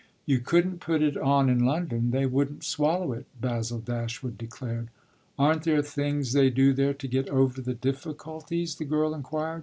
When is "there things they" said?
5.61-6.49